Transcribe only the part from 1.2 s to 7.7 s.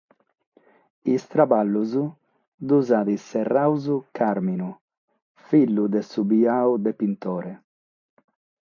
traballos los at serrados Càrminu, fìgiu de su biadu de Pintore.